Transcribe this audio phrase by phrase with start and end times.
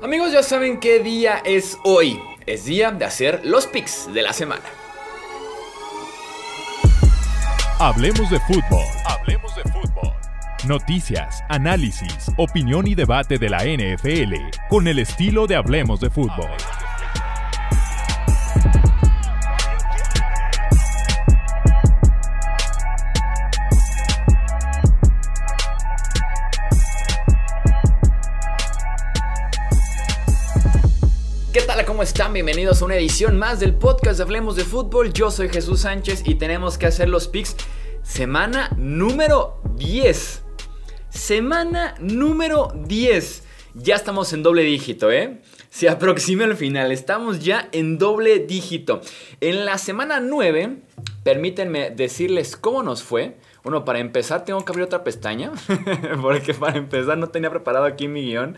[0.00, 2.20] Amigos, ya saben qué día es hoy.
[2.46, 4.62] Es día de hacer los picks de la semana.
[7.80, 8.84] Hablemos de fútbol.
[9.04, 10.12] Hablemos de fútbol.
[10.68, 14.34] Noticias, análisis, opinión y debate de la NFL
[14.68, 16.50] con el estilo de Hablemos de fútbol.
[31.98, 32.32] ¿Cómo están?
[32.32, 35.12] Bienvenidos a una edición más del podcast de Hablemos de Fútbol.
[35.12, 37.56] Yo soy Jesús Sánchez y tenemos que hacer los picks
[38.04, 40.44] semana número 10.
[41.08, 43.42] Semana número 10.
[43.74, 45.40] Ya estamos en doble dígito, ¿eh?
[45.70, 49.00] Se aproxima el final, estamos ya en doble dígito.
[49.40, 50.76] En la semana 9,
[51.24, 53.38] permítanme decirles cómo nos fue.
[53.64, 55.50] Bueno, para empezar tengo que abrir otra pestaña,
[56.22, 58.56] porque para empezar no tenía preparado aquí mi guion.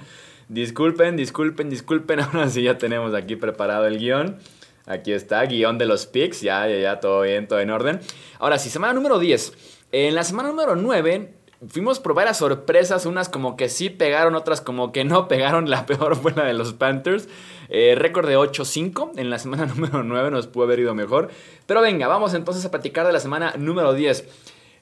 [0.51, 2.19] Disculpen, disculpen, disculpen.
[2.33, 4.39] Ahora sí ya tenemos aquí preparado el guion.
[4.85, 6.41] Aquí está, guion de los picks.
[6.41, 8.01] Ya, ya, ya, todo bien, todo en orden.
[8.41, 9.53] Ahora sí, semana número 10.
[9.93, 11.35] En la semana número 9
[11.69, 13.07] fuimos por varias sorpresas.
[13.07, 15.71] Unas como que sí pegaron, otras como que no pegaron.
[15.71, 17.29] La peor fue la de los Panthers.
[17.69, 19.13] Eh, récord de 8-5.
[19.19, 21.31] En la semana número 9 nos pudo haber ido mejor.
[21.67, 24.25] Pero venga, vamos entonces a platicar de la semana número 10.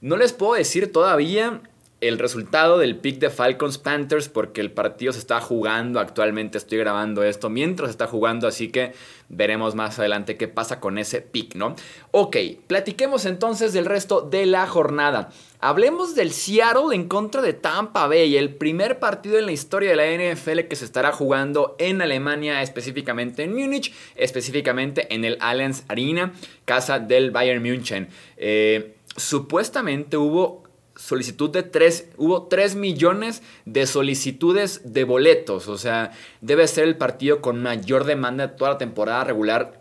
[0.01, 1.61] No les puedo decir todavía
[2.01, 6.57] el resultado del pick de Falcons Panthers porque el partido se está jugando actualmente.
[6.57, 8.93] Estoy grabando esto mientras está jugando, así que
[9.29, 11.75] veremos más adelante qué pasa con ese pick, ¿no?
[12.13, 15.31] Ok, platiquemos entonces del resto de la jornada.
[15.61, 19.97] Hablemos del Seattle en contra de Tampa Bay, el primer partido en la historia de
[19.97, 25.83] la NFL que se estará jugando en Alemania, específicamente en Múnich, específicamente en el Allianz
[25.89, 26.33] Arena,
[26.65, 28.09] casa del Bayern München.
[28.37, 30.68] Eh, supuestamente hubo
[30.99, 36.11] solicitud de 3, hubo 3 millones de solicitudes de boletos, o sea,
[36.41, 39.81] debe ser el partido con mayor demanda de toda la temporada regular,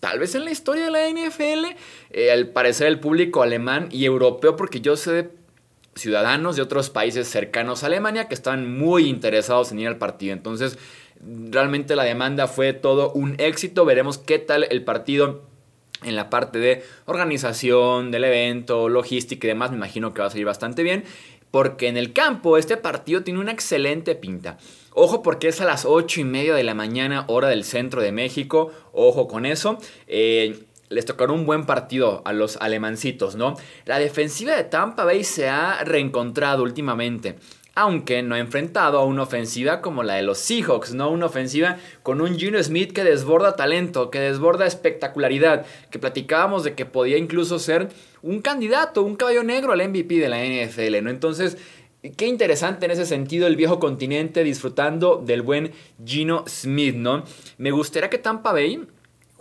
[0.00, 1.76] tal vez en la historia de la NFL,
[2.10, 5.30] eh, al parecer el público alemán y europeo, porque yo sé de
[5.96, 10.32] ciudadanos de otros países cercanos a Alemania que están muy interesados en ir al partido,
[10.32, 10.78] entonces
[11.20, 15.42] realmente la demanda fue todo un éxito, veremos qué tal el partido
[16.04, 20.30] en la parte de organización del evento, logística y demás, me imagino que va a
[20.30, 21.04] salir bastante bien.
[21.50, 24.56] Porque en el campo este partido tiene una excelente pinta.
[24.94, 28.10] Ojo porque es a las 8 y media de la mañana, hora del centro de
[28.10, 28.72] México.
[28.92, 29.78] Ojo con eso.
[30.06, 33.56] Eh, les tocará un buen partido a los alemancitos, ¿no?
[33.86, 37.36] La defensiva de Tampa Bay se ha reencontrado últimamente
[37.74, 41.10] aunque no ha enfrentado a una ofensiva como la de los Seahawks, ¿no?
[41.10, 46.74] Una ofensiva con un Gino Smith que desborda talento, que desborda espectacularidad, que platicábamos de
[46.74, 47.88] que podía incluso ser
[48.22, 51.10] un candidato, un caballo negro al MVP de la NFL, ¿no?
[51.10, 51.56] Entonces,
[52.16, 55.72] qué interesante en ese sentido el viejo continente disfrutando del buen
[56.04, 57.24] Gino Smith, ¿no?
[57.56, 58.86] Me gustaría que Tampa Bay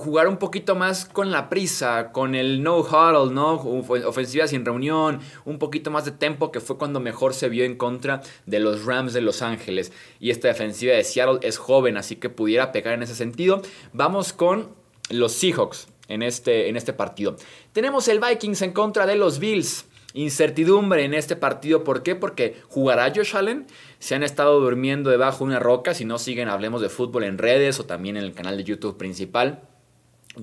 [0.01, 3.53] jugar un poquito más con la prisa, con el no huddle, ¿no?
[3.53, 7.78] Ofensiva sin reunión, un poquito más de tempo, que fue cuando mejor se vio en
[7.78, 9.91] contra de los Rams de Los Ángeles.
[10.19, 13.61] Y esta defensiva de Seattle es joven, así que pudiera pegar en ese sentido.
[13.94, 14.69] Vamos con
[15.09, 17.35] los Seahawks en este, en este partido.
[17.72, 19.85] Tenemos el Vikings en contra de los Bills.
[20.13, 22.16] Incertidumbre en este partido, ¿por qué?
[22.16, 23.66] Porque jugará Josh Allen.
[24.00, 25.94] Se han estado durmiendo debajo de una roca.
[25.94, 28.97] Si no siguen, hablemos de fútbol en redes o también en el canal de YouTube
[28.97, 29.61] principal.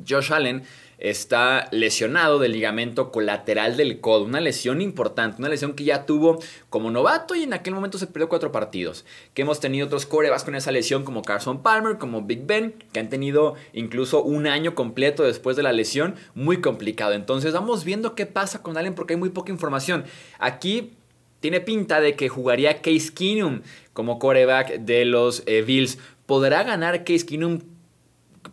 [0.06, 0.64] Josh Allen
[0.98, 6.40] está lesionado del ligamento colateral del codo, una lesión importante, una lesión que ya tuvo
[6.70, 9.04] como novato y en aquel momento se perdió cuatro partidos.
[9.32, 13.00] Que hemos tenido otros corebas con esa lesión como Carson Palmer, como Big Ben, que
[13.00, 17.12] han tenido incluso un año completo después de la lesión, muy complicado.
[17.12, 20.04] Entonces vamos viendo qué pasa con Allen porque hay muy poca información.
[20.38, 20.94] Aquí
[21.40, 23.62] tiene pinta de que jugaría Case Keenum
[23.92, 25.98] como coreback de los eh, Bills.
[26.26, 27.60] ¿Podrá ganar Case Keenum?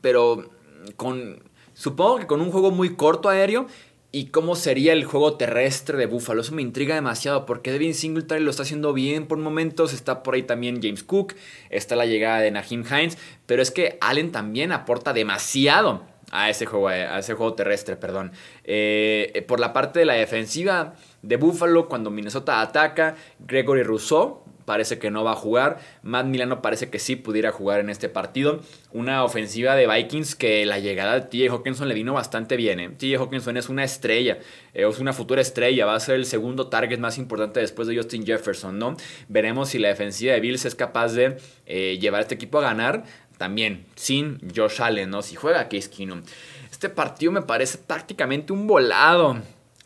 [0.01, 0.54] Pero
[0.95, 3.67] con, supongo que con un juego muy corto aéreo
[4.11, 6.39] y cómo sería el juego terrestre de Buffalo.
[6.39, 9.91] Eso me intriga demasiado porque Devin Singletary lo está haciendo bien por momentos.
[9.91, 11.33] Está por ahí también James Cook.
[11.69, 13.17] Está la llegada de Naheem Hines.
[13.45, 18.31] Pero es que Allen también aporta demasiado a ese juego, a ese juego terrestre, perdón.
[18.63, 24.99] Eh, por la parte de la defensiva de Buffalo, cuando Minnesota ataca, Gregory Rousseau parece
[24.99, 25.79] que no va a jugar.
[26.01, 28.61] Matt Milano parece que sí pudiera jugar en este partido.
[28.91, 31.53] Una ofensiva de Vikings que la llegada de T.J.
[31.53, 32.79] Hawkinson le vino bastante bien.
[32.79, 32.89] ¿eh?
[32.89, 33.23] T.J.
[33.23, 34.39] Hawkinson es una estrella,
[34.73, 35.85] eh, es una futura estrella.
[35.85, 38.97] Va a ser el segundo target más importante después de Justin Jefferson, ¿no?
[39.27, 42.61] Veremos si la defensiva de Bills es capaz de eh, llevar a este equipo a
[42.61, 43.03] ganar.
[43.37, 45.21] También sin Josh Allen, ¿no?
[45.21, 46.23] Si juega Case Keenum.
[46.71, 49.37] Este partido me parece prácticamente un volado.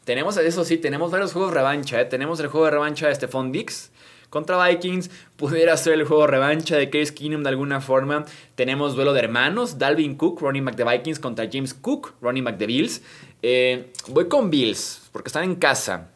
[0.04, 2.00] Tenemos, eso sí, tenemos varios juegos de revancha.
[2.00, 2.06] ¿eh?
[2.06, 3.92] Tenemos el juego de revancha de Stephon Dix
[4.30, 5.10] contra Vikings.
[5.36, 8.26] Pudiera ser el juego revancha de Case Keenum de alguna forma.
[8.56, 9.78] Tenemos duelo de hermanos.
[9.78, 13.02] Dalvin Cook, running back de Vikings, contra James Cook, running back de Bills.
[13.42, 16.10] Eh, voy con Bills, porque están en casa.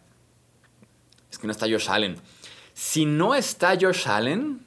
[1.32, 2.18] Es que no está Josh Allen.
[2.74, 4.66] Si no está Josh Allen,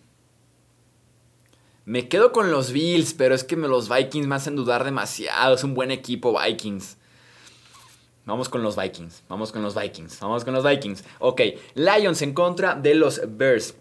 [1.84, 5.54] me quedo con los Bills, pero es que los Vikings me hacen dudar demasiado.
[5.54, 6.96] Es un buen equipo Vikings.
[8.26, 11.04] Vamos con los Vikings, vamos con los Vikings, vamos con los Vikings.
[11.20, 11.42] Ok,
[11.74, 13.76] Lions en contra de los Bears.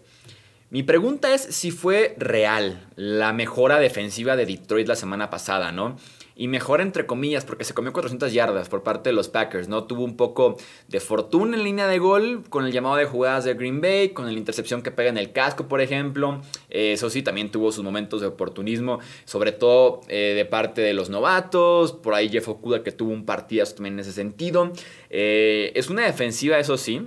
[0.70, 5.96] Mi pregunta es si fue real la mejora defensiva de Detroit la semana pasada, ¿no?
[6.36, 9.84] Y mejor entre comillas porque se comió 400 yardas por parte de los Packers, ¿no?
[9.84, 13.54] Tuvo un poco de fortuna en línea de gol con el llamado de jugadas de
[13.54, 16.42] Green Bay, con la intercepción que pega en el casco, por ejemplo.
[16.68, 20.92] Eh, eso sí, también tuvo sus momentos de oportunismo, sobre todo eh, de parte de
[20.92, 24.72] los novatos, por ahí Jeff Okuda que tuvo un partidazo también en ese sentido.
[25.08, 27.00] Eh, es una defensiva, eso sí,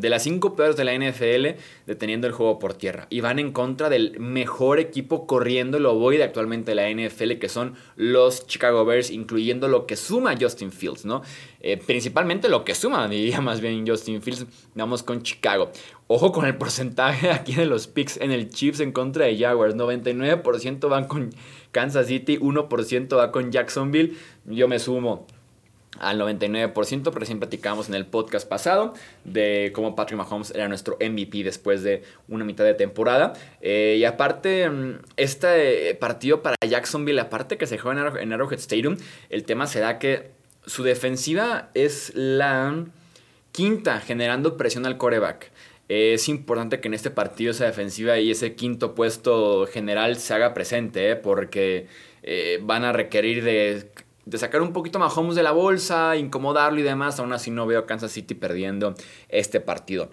[0.00, 3.06] de las cinco peores de la NFL deteniendo el juego por tierra.
[3.10, 7.48] Y van en contra del mejor equipo corriendo el ovoide actualmente de la NFL, que
[7.48, 11.22] son los Chicago Bears, incluyendo lo que suma Justin Fields, ¿no?
[11.60, 14.46] Eh, principalmente lo que suma, diría más bien Justin Fields.
[14.74, 15.70] Vamos con Chicago.
[16.06, 19.74] Ojo con el porcentaje aquí de los picks en el Chiefs en contra de Jaguars.
[19.74, 21.30] 99% van con
[21.72, 24.14] Kansas City, 1% va con Jacksonville.
[24.46, 25.26] Yo me sumo
[25.98, 30.96] al 99%, pero recién platicábamos en el podcast pasado de cómo Patrick Mahomes era nuestro
[31.00, 33.32] MVP después de una mitad de temporada.
[33.60, 38.96] Eh, y aparte, mm, este partido para Jacksonville, aparte que se juega en Arrowhead Stadium,
[39.30, 40.30] el tema será que
[40.66, 42.84] su defensiva es la
[43.52, 45.50] quinta generando presión al coreback.
[45.88, 50.52] Es importante que en este partido esa defensiva y ese quinto puesto general se haga
[50.52, 51.16] presente, ¿eh?
[51.16, 51.86] porque
[52.22, 53.88] eh, van a requerir de
[54.28, 57.18] de sacar un poquito más Mahomes de la bolsa, incomodarlo y demás.
[57.18, 58.94] Aún así no veo a Kansas City perdiendo
[59.28, 60.10] este partido.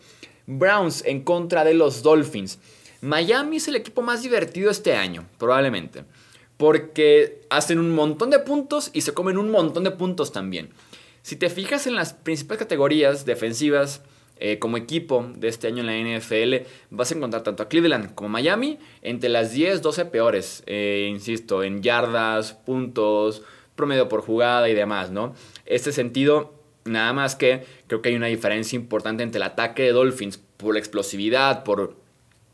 [0.48, 2.60] Browns en contra de los Dolphins.
[3.02, 6.06] Miami es el equipo más divertido este año, probablemente.
[6.58, 10.70] Porque hacen un montón de puntos y se comen un montón de puntos también.
[11.22, 14.02] Si te fijas en las principales categorías defensivas
[14.38, 18.16] eh, como equipo de este año en la NFL, vas a encontrar tanto a Cleveland
[18.16, 20.64] como a Miami entre las 10, 12 peores.
[20.68, 23.42] Eh, insisto, en yardas, puntos,
[23.76, 25.34] promedio por jugada y demás, ¿no?
[25.66, 26.54] Este sentido,
[26.86, 30.74] nada más que creo que hay una diferencia importante entre el ataque de Dolphins por
[30.74, 31.96] la explosividad, por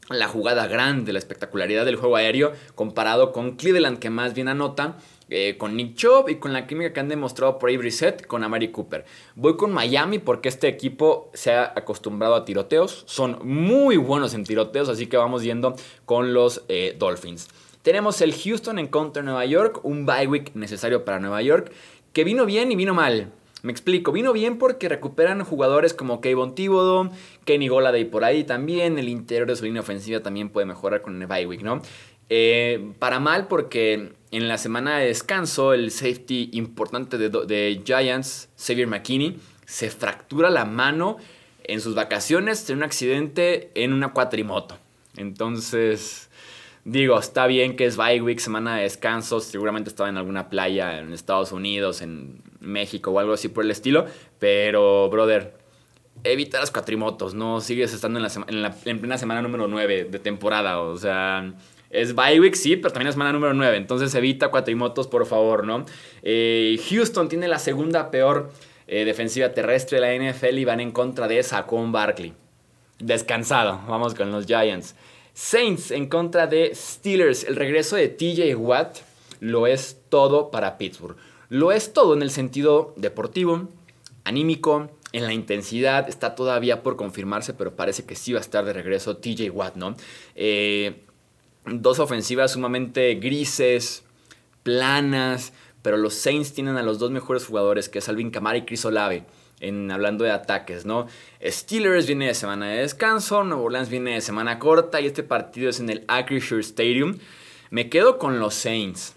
[0.10, 4.98] la jugada grande, la espectacularidad del juego aéreo, comparado con Cleveland, que más bien anota.
[5.34, 8.44] Eh, con Nick Chubb y con la química que han demostrado por Avery Set con
[8.44, 9.06] Amari Cooper.
[9.36, 13.06] Voy con Miami porque este equipo se ha acostumbrado a tiroteos.
[13.08, 15.74] Son muy buenos en tiroteos, así que vamos yendo
[16.04, 17.48] con los eh, Dolphins.
[17.82, 21.72] Tenemos el Houston en contra Nueva York, un bye week necesario para Nueva York,
[22.14, 23.32] que vino bien y vino mal.
[23.64, 27.12] Me explico, vino bien porque recuperan jugadores como Kayvon Thibodeau,
[27.46, 31.22] Kenny Goladay por ahí también, el interior de su línea ofensiva también puede mejorar con
[31.22, 31.82] el bye week, ¿no?
[32.30, 38.50] Eh, para mal porque en la semana de descanso el safety importante de, de Giants,
[38.58, 41.18] Xavier McKinney, se fractura la mano
[41.64, 44.78] en sus vacaciones en un accidente en una cuatrimoto.
[45.18, 46.31] Entonces,
[46.84, 50.98] Digo, está bien que es bye week, semana de descanso, seguramente estaba en alguna playa
[51.00, 54.06] en Estados Unidos, en México o algo así por el estilo,
[54.40, 55.54] pero, brother,
[56.24, 60.80] evita las cuatrimotos, no sigues estando en, la, en, plena semana número 9 de temporada,
[60.80, 61.54] o sea...
[61.92, 63.76] Es bye week, sí, pero también es semana número 9.
[63.76, 65.86] Entonces evita cuatrimotos, por favor, ¿no?
[66.24, 68.50] Eh, Houston tiene la segunda peor
[68.88, 72.34] eh, defensiva terrestre de la NFL y van en contra de Saquon Barkley.
[73.00, 73.82] Descansado.
[73.90, 74.96] Vamos con los Giants.
[75.34, 77.44] Saints en contra de Steelers.
[77.44, 78.98] El regreso de TJ Watt
[79.40, 81.16] lo es todo para Pittsburgh.
[81.50, 83.68] Lo es todo en el sentido deportivo,
[84.24, 86.08] anímico, en la intensidad.
[86.08, 89.76] Está todavía por confirmarse, pero parece que sí va a estar de regreso TJ Watt,
[89.76, 89.96] ¿no?
[90.36, 91.04] Eh,
[91.66, 94.04] dos ofensivas sumamente grises,
[94.64, 98.66] planas, pero los Saints tienen a los dos mejores jugadores, que es Alvin Kamara y
[98.66, 99.26] Chris Olave
[99.62, 101.08] en hablando de ataques, ¿no?
[101.42, 105.70] Steelers viene de semana de descanso, Nueva Orleans viene de semana corta y este partido
[105.70, 107.18] es en el Acrisure Stadium.
[107.70, 109.16] Me quedo con los Saints,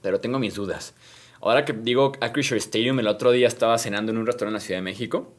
[0.00, 0.94] pero tengo mis dudas.
[1.40, 4.60] Ahora que digo Acrisure Stadium, el otro día estaba cenando en un restaurante en la
[4.60, 5.32] Ciudad de México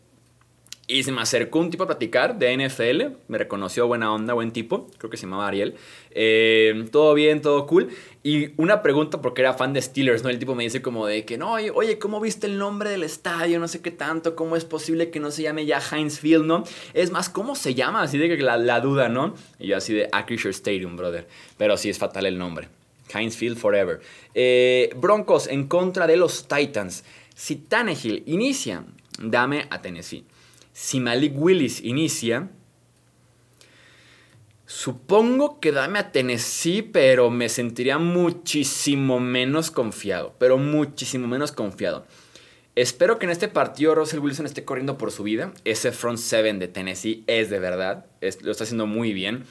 [0.85, 4.51] y se me acercó un tipo a platicar de NFL, me reconoció buena onda, buen
[4.51, 5.75] tipo, creo que se llamaba Ariel.
[6.11, 7.89] Eh, todo bien, todo cool.
[8.21, 10.29] Y una pregunta, porque era fan de Steelers, ¿no?
[10.29, 13.59] El tipo me dice como de que, no, oye, ¿cómo viste el nombre del estadio?
[13.59, 16.65] No sé qué tanto, ¿cómo es posible que no se llame ya Heinz Field, ¿no?
[16.93, 18.01] Es más, ¿cómo se llama?
[18.01, 19.35] Así de que la, duda, ¿no?
[19.59, 21.27] Y yo así de Acrisure Stadium, brother.
[21.57, 22.67] Pero sí es fatal el nombre.
[23.13, 24.01] Heinz Field Forever.
[24.33, 27.05] Eh, Broncos en contra de los Titans.
[27.35, 28.83] Si Tannehill inicia,
[29.17, 30.25] dame a Tennessee.
[30.73, 32.49] Si Malik Willis inicia,
[34.65, 40.33] Supongo que dame a Tennessee, pero me sentiría muchísimo menos confiado.
[40.39, 42.07] Pero muchísimo menos confiado.
[42.75, 45.53] Espero que en este partido Russell Wilson esté corriendo por su vida.
[45.63, 48.07] Ese front seven de Tennessee es de verdad.
[48.41, 49.43] lo está haciendo muy bien.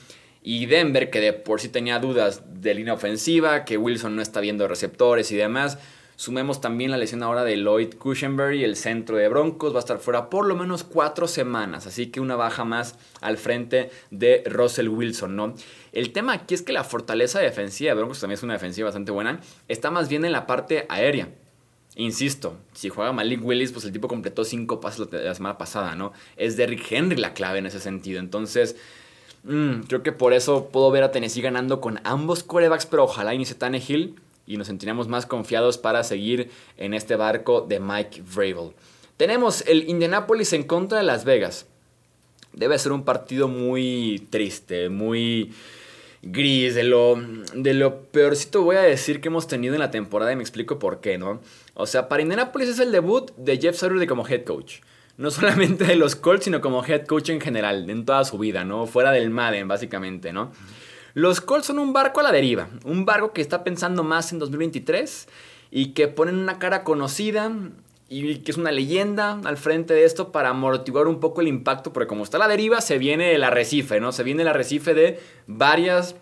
[0.42, 4.40] Y Denver, que de por sí tenía dudas de línea ofensiva, que Wilson no está
[4.40, 5.78] viendo receptores y demás.
[6.22, 9.98] Sumemos también la lesión ahora de Lloyd Cushenberry, el centro de Broncos, va a estar
[9.98, 14.86] fuera por lo menos cuatro semanas, así que una baja más al frente de Russell
[14.86, 15.56] Wilson, ¿no?
[15.90, 19.10] El tema aquí es que la fortaleza defensiva de Broncos también es una defensiva bastante
[19.10, 21.28] buena, está más bien en la parte aérea.
[21.96, 26.12] Insisto, si juega Malik Willis, pues el tipo completó cinco pases la semana pasada, ¿no?
[26.36, 28.20] Es Derrick Henry la clave en ese sentido.
[28.20, 28.76] Entonces,
[29.42, 33.34] mm, creo que por eso puedo ver a Tennessee ganando con ambos corebacks, pero ojalá
[33.34, 33.56] inicie
[33.88, 38.72] Hill y nos sentiremos más confiados para seguir en este barco de Mike Vrabel.
[39.16, 41.66] Tenemos el Indianapolis en contra de Las Vegas.
[42.52, 45.52] Debe ser un partido muy triste, muy
[46.22, 47.16] gris, de lo,
[47.54, 50.78] de lo peorcito voy a decir que hemos tenido en la temporada y me explico
[50.78, 51.40] por qué, ¿no?
[51.74, 54.80] O sea, para Indianapolis es el debut de Jeff Saturday como head coach.
[55.18, 58.64] No solamente de los Colts, sino como head coach en general, en toda su vida,
[58.64, 58.86] ¿no?
[58.86, 60.52] Fuera del Madden, básicamente, ¿no?
[61.14, 64.38] Los Colts son un barco a la deriva, un barco que está pensando más en
[64.38, 65.28] 2023
[65.70, 67.52] y que ponen una cara conocida
[68.08, 71.92] y que es una leyenda al frente de esto para amortiguar un poco el impacto,
[71.92, 74.12] porque como está la deriva se viene el arrecife, ¿no?
[74.12, 76.14] Se viene el arrecife de varias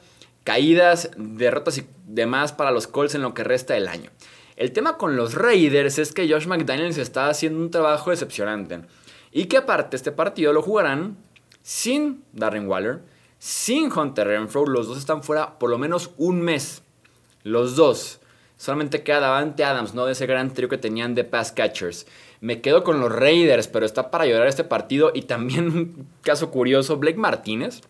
[0.45, 4.11] caídas, derrotas y demás para los Colts en lo que resta del año.
[4.57, 8.83] El tema con los Raiders es que Josh McDaniels está haciendo un trabajo decepcionante
[9.33, 11.17] y que aparte este partido lo jugarán
[11.63, 13.01] sin Darren Waller,
[13.41, 16.83] sin Hunter Renfro, los dos están fuera por lo menos un mes.
[17.43, 18.21] Los dos.
[18.59, 20.05] Solamente queda Davante Adams, ¿no?
[20.05, 22.07] De ese gran trío que tenían de pass catchers.
[22.43, 25.11] Me quedo con los Raiders, pero está para llorar este partido.
[25.15, 27.81] Y también un caso curioso, Blake Martínez.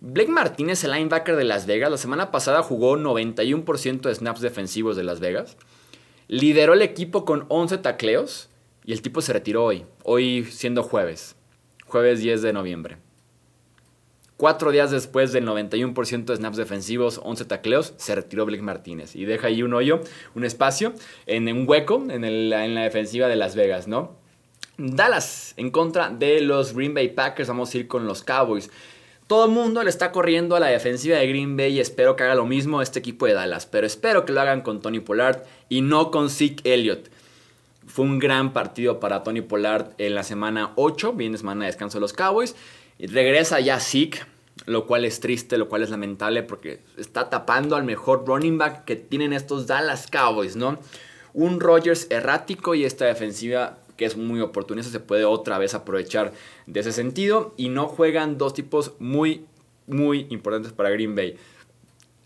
[0.00, 4.96] Blake Martínez, el linebacker de Las Vegas, la semana pasada jugó 91% de snaps defensivos
[4.96, 5.58] de Las Vegas.
[6.26, 8.48] Lideró el equipo con 11 tacleos
[8.86, 11.36] y el tipo se retiró hoy, hoy siendo jueves,
[11.84, 12.96] jueves 10 de noviembre.
[14.36, 19.14] Cuatro días después del 91% de snaps defensivos, 11 tacleos, se retiró Blake Martínez.
[19.14, 20.00] Y deja ahí un hoyo,
[20.34, 20.92] un espacio,
[21.26, 24.16] en un hueco en, la defensiva de Las Vegas, ¿no?
[24.76, 27.48] Dallas en contra de los Green Bay Packers.
[27.48, 28.70] Vamos a ir con los Cowboys.
[29.28, 32.24] Todo el mundo le está corriendo a la defensiva de Green Bay y espero que
[32.24, 33.66] haga lo mismo este equipo de Dallas.
[33.66, 37.08] Pero espero que lo hagan con Tony Pollard y no con Zeke Elliott.
[37.86, 41.98] Fue un gran partido para Tony Pollard en la semana 8, viene semana de descanso
[41.98, 42.56] de los Cowboys.
[42.98, 44.20] Y regresa ya Zeke,
[44.66, 48.84] lo cual es triste, lo cual es lamentable porque está tapando al mejor running back
[48.84, 50.78] que tienen estos Dallas Cowboys, ¿no?
[51.32, 56.32] Un Rogers errático y esta defensiva que es muy oportunista se puede otra vez aprovechar
[56.66, 59.46] de ese sentido y no juegan dos tipos muy,
[59.86, 61.36] muy importantes para Green Bay.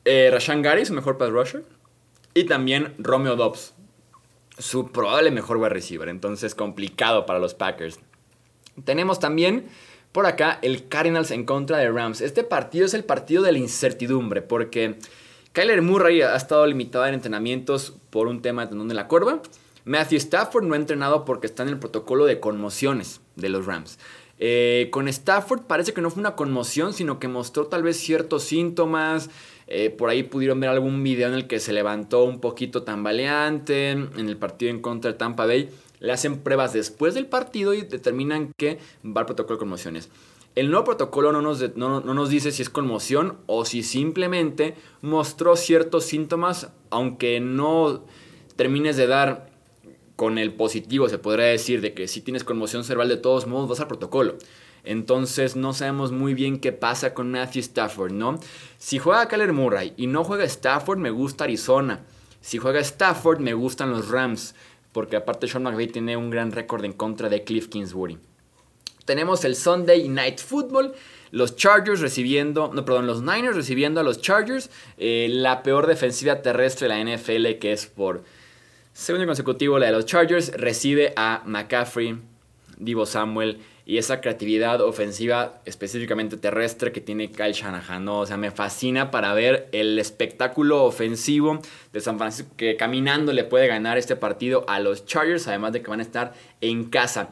[0.05, 1.65] Eh, Rashan Gary, su mejor pass rusher,
[2.35, 3.75] y también Romeo Dobbs,
[4.59, 7.99] su probable mejor wide receiver, entonces complicado para los Packers.
[8.85, 9.69] Tenemos también
[10.13, 12.21] por acá, el Cardinals en contra de Rams.
[12.21, 14.97] Este partido es el partido de la incertidumbre, porque
[15.53, 19.43] Kyler Murray ha estado limitado en entrenamientos por un tema de tendón de la curva.
[19.85, 23.99] Matthew Stafford no ha entrenado porque está en el protocolo de conmociones de los Rams.
[24.39, 28.45] Eh, con Stafford parece que no fue una conmoción, sino que mostró tal vez ciertos
[28.45, 29.31] síntomas.
[29.67, 33.91] Eh, por ahí pudieron ver algún video en el que se levantó un poquito tambaleante
[33.91, 35.69] en el partido en contra de Tampa Bay
[36.01, 40.11] le hacen pruebas después del partido y determinan que va al protocolo de conmociones.
[40.55, 45.55] El nuevo protocolo no nos, no, nos, dice si es conmoción o si simplemente mostró
[45.57, 48.05] ciertos síntomas, aunque no
[48.57, 49.51] termines de dar
[50.17, 53.69] con el positivo, se podría decir, de que si tienes conmoción cerebral de todos modos
[53.69, 54.37] vas al protocolo.
[54.83, 58.41] Entonces no sabemos muy bien qué pasa con Matthew Stafford, ¿no?
[58.79, 62.05] Si juega Kyler Murray y no juega Stafford, me gusta Arizona.
[62.41, 64.55] Si juega Stafford, me gustan los Rams
[64.93, 68.19] porque aparte Sean McVay tiene un gran récord en contra de Cliff Kingsbury.
[69.05, 70.95] Tenemos el Sunday Night Football,
[71.31, 76.43] los Chargers recibiendo, no, perdón, los Niners recibiendo a los Chargers, eh, la peor defensiva
[76.43, 78.23] terrestre de la NFL, que es por
[78.93, 82.19] segundo consecutivo la de los Chargers, recibe a McCaffrey,
[82.77, 88.21] Divo Samuel y esa creatividad ofensiva específicamente terrestre que tiene Kyle Shanahan, ¿no?
[88.21, 91.59] O sea, me fascina para ver el espectáculo ofensivo
[91.95, 95.81] de San Francisco que caminando le puede ganar este partido a los Chargers, además de
[95.81, 97.31] que van a estar en casa.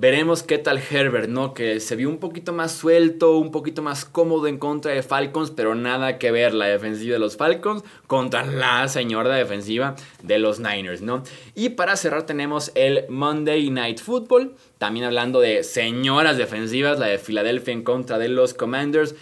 [0.00, 1.54] Veremos qué tal Herbert, ¿no?
[1.54, 5.50] Que se vio un poquito más suelto, un poquito más cómodo en contra de Falcons,
[5.50, 10.60] pero nada que ver la defensiva de los Falcons contra la señora defensiva de los
[10.60, 11.24] Niners, ¿no?
[11.56, 17.18] Y para cerrar tenemos el Monday Night Football, también hablando de señoras defensivas, la de
[17.18, 19.16] Filadelfia en contra de los Commanders.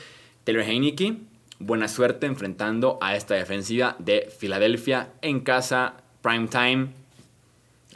[0.45, 1.17] Taylor Heineke,
[1.59, 7.06] buena suerte enfrentando a esta defensiva de Filadelfia en casa, prime time.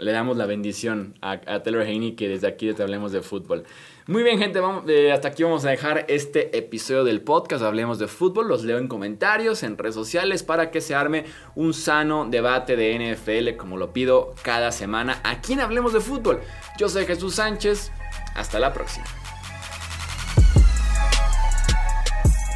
[0.01, 3.65] Le damos la bendición a, Taylor Heineke desde aquí te Hablemos de Fútbol.
[4.07, 7.63] Muy bien, gente, vamos, eh, hasta aquí vamos a dejar este episodio del podcast.
[7.63, 8.49] Hablemos de fútbol.
[8.49, 12.95] Los leo en comentarios, en redes sociales, para que se arme un sano debate de
[12.99, 15.21] NFL, como lo pido cada semana.
[15.23, 16.41] Aquí en Hablemos de Fútbol.
[16.79, 17.93] Yo soy Jesús Sánchez.
[18.35, 19.05] Hasta la próxima.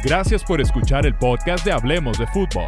[0.03, 2.67] Gracias por escuchar el podcast de Hablemos de Fútbol.